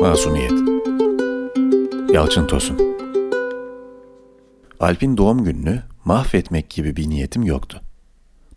[0.00, 0.52] Masumiyet
[2.12, 2.78] Yalçın Tosun
[4.80, 7.80] Alp'in doğum gününü mahvetmek gibi bir niyetim yoktu.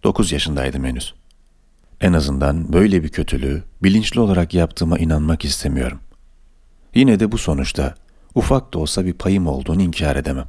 [0.04, 1.14] 9 yaşındaydım henüz.
[2.02, 6.00] En azından böyle bir kötülüğü bilinçli olarak yaptığıma inanmak istemiyorum.
[6.96, 7.96] Yine de bu sonuçta
[8.36, 10.48] ufak da olsa bir payım olduğunu inkar edemem.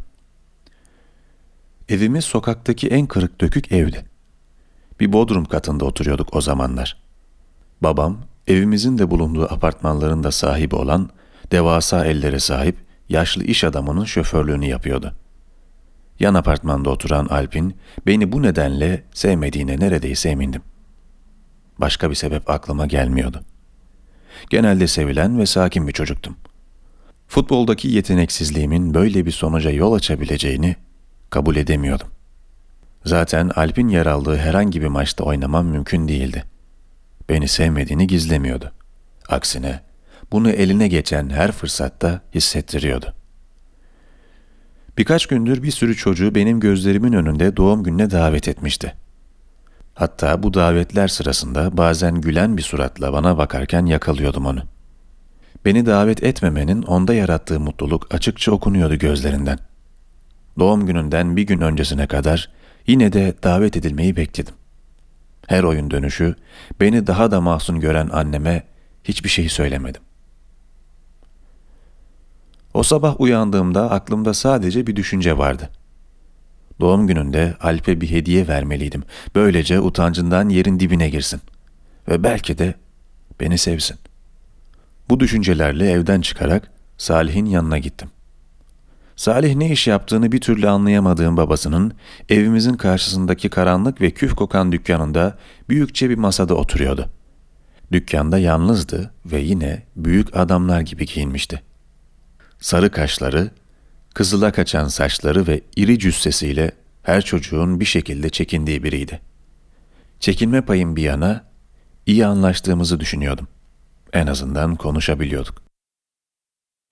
[1.89, 4.05] Evimiz sokaktaki en kırık dökük evdi.
[5.01, 7.03] Bir bodrum katında oturuyorduk o zamanlar.
[7.81, 11.11] Babam evimizin de bulunduğu apartmanların da sahibi olan
[11.53, 12.77] devasa ellere sahip
[13.09, 15.15] yaşlı iş adamının şoförlüğünü yapıyordu.
[16.21, 17.77] Yan apartmanda oturan Alp'in
[18.07, 20.63] beni bu nedenle sevmediğine neredeyse emindim.
[21.79, 23.41] Başka bir sebep aklıma gelmiyordu.
[24.51, 26.37] Genelde sevilen ve sakin bir çocuktum.
[27.29, 30.77] Futboldaki yeteneksizliğimin böyle bir sonuca yol açabileceğini
[31.31, 32.09] kabul edemiyordum.
[33.05, 36.45] Zaten Alp'in yer aldığı herhangi bir maçta oynamam mümkün değildi.
[37.29, 38.73] Beni sevmediğini gizlemiyordu.
[39.29, 39.81] Aksine
[40.33, 43.15] bunu eline geçen her fırsatta hissettiriyordu.
[44.99, 48.95] Birkaç gündür bir sürü çocuğu benim gözlerimin önünde doğum gününe davet etmişti.
[49.95, 54.63] Hatta bu davetler sırasında bazen gülen bir suratla bana bakarken yakalıyordum onu.
[55.65, 59.59] Beni davet etmemenin onda yarattığı mutluluk açıkça okunuyordu gözlerinden.
[60.59, 62.51] Doğum gününden bir gün öncesine kadar
[62.87, 64.55] yine de davet edilmeyi bekledim.
[65.47, 66.35] Her oyun dönüşü
[66.81, 68.63] beni daha da mahzun gören anneme
[69.05, 70.03] hiçbir şey söylemedim.
[72.75, 75.71] O sabah uyandığımda aklımda sadece bir düşünce vardı.
[76.81, 79.03] Doğum gününde Alp'e bir hediye vermeliydim.
[79.35, 81.41] Böylece utancından yerin dibine girsin.
[82.09, 82.75] Ve belki de
[83.41, 83.97] beni sevsin.
[85.09, 88.11] Bu düşüncelerle evden çıkarak Salih'in yanına gittim.
[89.17, 91.93] Salih ne iş yaptığını bir türlü anlayamadığım babasının
[92.29, 97.11] evimizin karşısındaki karanlık ve küf kokan dükkanında büyükçe bir masada oturuyordu.
[97.93, 101.63] Dükkanda yalnızdı ve yine büyük adamlar gibi giyinmişti.
[102.61, 103.51] Sarı kaşları,
[104.15, 106.73] kızıla kaçan saçları ve iri cüssesiyle
[107.03, 109.21] her çocuğun bir şekilde çekindiği biriydi.
[110.21, 111.45] Çekinme payım bir yana,
[112.07, 113.49] iyi anlaştığımızı düşünüyordum.
[114.13, 115.64] En azından konuşabiliyorduk.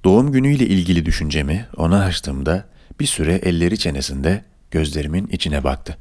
[0.05, 2.65] Doğum günüyle ilgili düşüncemi ona açtığımda
[3.01, 5.97] bir süre elleri çenesinde gözlerimin içine baktı.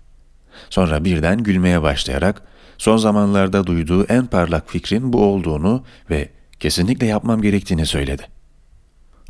[0.70, 2.42] Sonra birden gülmeye başlayarak
[2.78, 6.30] son zamanlarda duyduğu en parlak fikrin bu olduğunu ve
[6.60, 8.28] kesinlikle yapmam gerektiğini söyledi.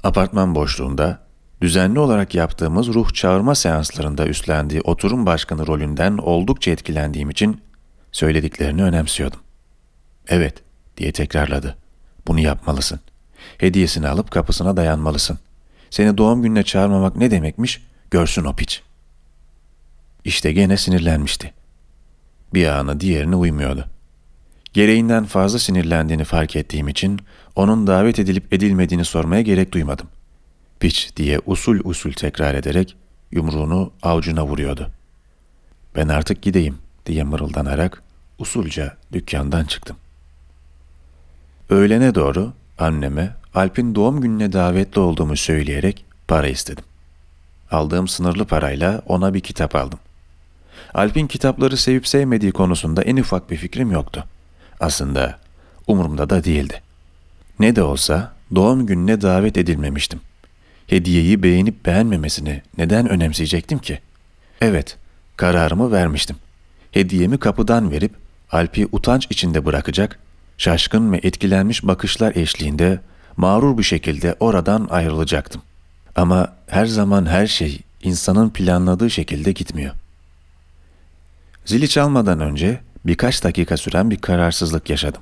[0.04, 1.20] Apartman boşluğunda
[1.62, 7.62] düzenli olarak yaptığımız ruh çağırma seanslarında üstlendiği oturum başkanı rolünden oldukça etkilendiğim için
[8.12, 9.40] söylediklerini önemsiyordum.
[10.28, 10.64] Evet
[10.98, 11.78] diye tekrarladı.
[12.28, 13.00] Bunu yapmalısın.
[13.58, 15.40] Hediyesini alıp kapısına dayanmalısın.
[15.90, 17.82] Seni doğum gününe çağırmamak ne demekmiş?
[18.12, 18.82] Görsün o piç.
[20.26, 21.54] İşte gene sinirlenmişti.
[22.54, 23.86] Bir anı diğerine uymuyordu.
[24.74, 27.20] Gereğinden fazla sinirlendiğini fark ettiğim için
[27.56, 30.08] onun davet edilip edilmediğini sormaya gerek duymadım.
[30.80, 32.96] Piç diye usul usul tekrar ederek
[33.32, 34.92] yumruğunu avcuna vuruyordu.
[35.96, 38.04] Ben artık gideyim diye mırıldanarak
[38.40, 39.98] usulca dükkandan çıktım.
[41.70, 46.84] Öğlene doğru anneme Alp'in doğum gününe davetli olduğumu söyleyerek para istedim.
[47.72, 50.00] Aldığım sınırlı parayla ona bir kitap aldım.
[50.94, 54.26] Alp'in kitapları sevip sevmediği konusunda en ufak bir fikrim yoktu.
[54.80, 55.40] Aslında
[55.88, 56.82] umurumda da değildi.
[57.60, 60.20] Ne de olsa doğum gününe davet edilmemiştim.
[60.88, 64.00] Hediyeyi beğenip beğenmemesini neden önemseyecektim ki?
[64.62, 64.98] Evet,
[65.38, 66.36] kararımı vermiştim.
[66.92, 68.12] Hediyemi kapıdan verip
[68.52, 70.20] Alp'i utanç içinde bırakacak
[70.62, 73.00] Şaşkın ve etkilenmiş bakışlar eşliğinde
[73.38, 75.62] mağrur bir şekilde oradan ayrılacaktım.
[76.16, 79.94] Ama her zaman her şey insanın planladığı şekilde gitmiyor.
[81.66, 85.22] Zili çalmadan önce birkaç dakika süren bir kararsızlık yaşadım.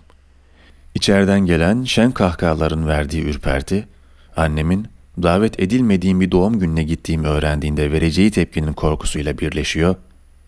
[0.96, 3.88] İçeriden gelen şen kahkahaların verdiği ürperti,
[4.36, 4.88] annemin
[5.24, 9.96] davet edilmediğim bir doğum gününe gittiğimi öğrendiğinde vereceği tepkinin korkusuyla birleşiyor,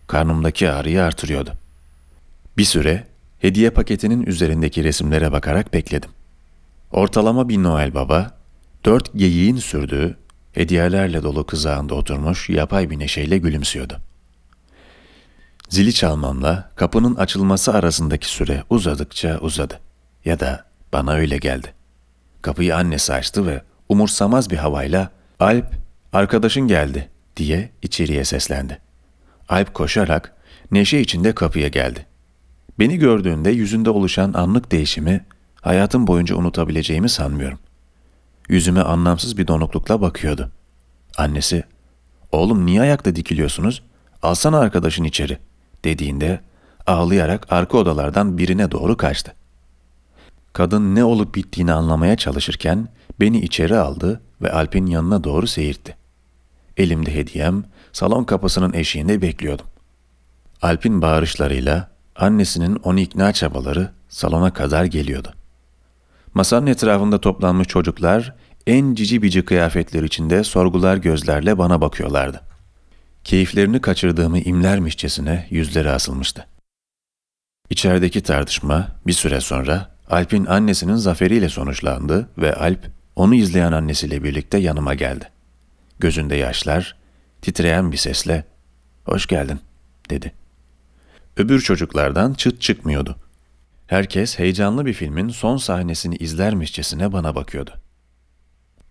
[0.06, 1.52] karnımdaki ağrıyı artırıyordu.
[2.58, 3.11] Bir süre
[3.42, 6.10] hediye paketinin üzerindeki resimlere bakarak bekledim.
[6.92, 8.38] Ortalama bir Noel Baba,
[8.84, 10.16] dört geyiğin sürdüğü,
[10.52, 13.96] hediyelerle dolu kızağında oturmuş yapay bir neşeyle gülümsüyordu.
[15.68, 19.80] Zili çalmamla kapının açılması arasındaki süre uzadıkça uzadı.
[20.24, 21.74] Ya da bana öyle geldi.
[22.42, 25.10] Kapıyı annesi açtı ve umursamaz bir havayla
[25.40, 25.66] ''Alp,
[26.12, 28.78] arkadaşın geldi.'' diye içeriye seslendi.
[29.48, 30.34] Alp koşarak
[30.70, 32.11] neşe içinde kapıya geldi.
[32.78, 35.24] Beni gördüğünde yüzünde oluşan anlık değişimi
[35.60, 37.58] hayatım boyunca unutabileceğimi sanmıyorum.
[38.48, 40.50] Yüzüme anlamsız bir donuklukla bakıyordu.
[41.16, 41.64] Annesi,
[42.32, 43.82] ''Oğlum niye ayakta dikiliyorsunuz?
[44.22, 45.38] Alsana arkadaşın içeri.''
[45.84, 46.40] dediğinde
[46.86, 49.34] ağlayarak arka odalardan birine doğru kaçtı.
[50.52, 52.88] Kadın ne olup bittiğini anlamaya çalışırken
[53.20, 55.96] beni içeri aldı ve Alp'in yanına doğru seyirtti.
[56.76, 59.66] Elimde hediyem, salon kapısının eşiğinde bekliyordum.
[60.62, 65.34] Alp'in bağırışlarıyla annesinin onu ikna çabaları salona kadar geliyordu.
[66.34, 68.34] Masanın etrafında toplanmış çocuklar
[68.66, 72.40] en cici bici kıyafetler içinde sorgular gözlerle bana bakıyorlardı.
[73.24, 76.46] Keyiflerini kaçırdığımı imlermişçesine yüzleri asılmıştı.
[77.70, 84.58] İçerideki tartışma bir süre sonra Alp'in annesinin zaferiyle sonuçlandı ve Alp onu izleyen annesiyle birlikte
[84.58, 85.30] yanıma geldi.
[85.98, 86.96] Gözünde yaşlar,
[87.42, 88.44] titreyen bir sesle
[89.04, 89.60] "Hoş geldin."
[90.10, 90.41] dedi.
[91.36, 93.16] Öbür çocuklardan çıt çıkmıyordu.
[93.86, 97.70] Herkes heyecanlı bir filmin son sahnesini izlermişçesine bana bakıyordu.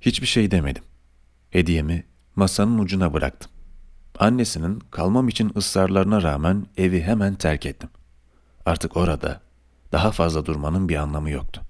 [0.01, 0.83] Hiçbir şey demedim.
[1.49, 2.05] Hediyemi
[2.35, 3.51] masanın ucuna bıraktım.
[4.19, 7.89] Annesinin kalmam için ısrarlarına rağmen evi hemen terk ettim.
[8.65, 9.41] Artık orada
[9.91, 11.61] daha fazla durmanın bir anlamı yoktu.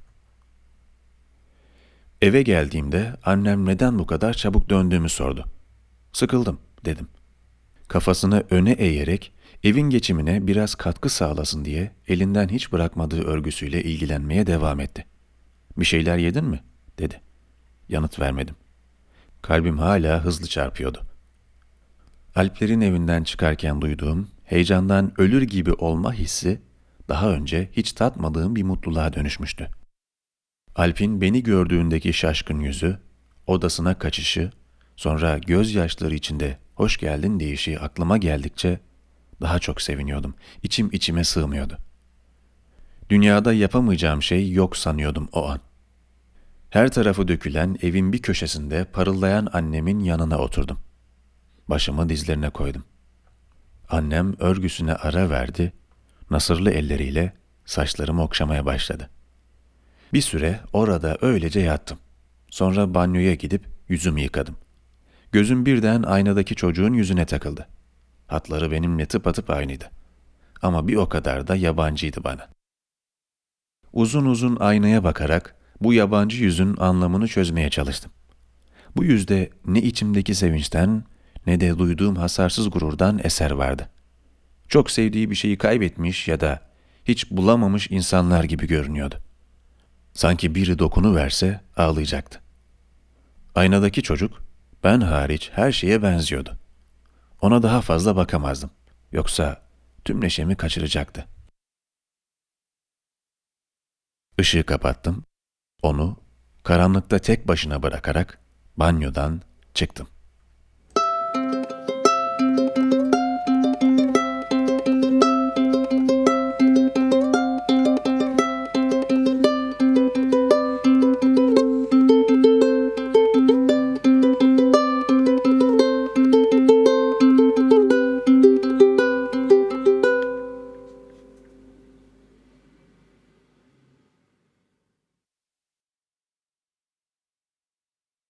[2.22, 5.46] Eve geldiğimde annem neden bu kadar çabuk döndüğümü sordu.
[6.14, 7.08] Sıkıldım dedim.
[7.88, 9.32] Kafasını öne eğerek
[9.64, 15.06] evin geçimine biraz katkı sağlasın diye elinden hiç bırakmadığı örgüsüyle ilgilenmeye devam etti.
[15.78, 16.60] Bir şeyler yedin mi?
[17.00, 17.22] dedi.
[17.90, 18.56] Yanıt vermedim.
[19.42, 21.02] Kalbim hala hızlı çarpıyordu.
[22.36, 26.62] Alplerin evinden çıkarken duyduğum heyecandan ölür gibi olma hissi
[27.10, 29.70] daha önce hiç tatmadığım bir mutluluğa dönüşmüştü.
[30.76, 33.00] Alp'in beni gördüğündeki şaşkın yüzü,
[33.48, 34.52] odasına kaçışı,
[34.96, 38.80] sonra gözyaşları içinde hoş geldin deyişi aklıma geldikçe
[39.42, 40.34] daha çok seviniyordum.
[40.64, 41.78] İçim içime sığmıyordu.
[43.10, 45.60] Dünyada yapamayacağım şey yok sanıyordum o an.
[46.70, 50.80] Her tarafı dökülen evin bir köşesinde parıldayan annemin yanına oturdum.
[51.68, 52.84] Başımı dizlerine koydum.
[53.90, 55.74] Annem örgüsüne ara verdi,
[56.30, 57.34] nasırlı elleriyle
[57.66, 59.10] saçlarımı okşamaya başladı.
[60.14, 61.98] Bir süre orada öylece yattım.
[62.50, 64.56] Sonra banyoya gidip yüzümü yıkadım.
[65.32, 67.68] Gözüm birden aynadaki çocuğun yüzüne takıldı.
[68.32, 69.92] Hatları benimle tıpatıp aynıydı.
[70.62, 72.48] Ama bir o kadar da yabancıydı bana.
[73.94, 78.12] Uzun uzun aynaya bakarak bu yabancı yüzün anlamını çözmeye çalıştım.
[78.96, 81.04] Bu yüzde ne içimdeki sevinçten
[81.48, 83.90] ne de duyduğum hasarsız gururdan eser vardı.
[84.68, 86.60] Çok sevdiği bir şeyi kaybetmiş ya da
[87.06, 89.16] hiç bulamamış insanlar gibi görünüyordu.
[90.14, 92.42] Sanki biri dokunu verse ağlayacaktı.
[93.56, 94.44] Aynadaki çocuk
[94.84, 96.61] ben hariç her şeye benziyordu.
[97.42, 98.72] Ona daha fazla bakamazdım.
[99.12, 99.62] Yoksa
[100.06, 101.28] tüm neşemi kaçıracaktı.
[104.38, 105.26] Işığı kapattım.
[105.84, 106.18] Onu
[106.64, 108.40] karanlıkta tek başına bırakarak
[108.78, 109.42] banyodan
[109.74, 110.08] çıktım.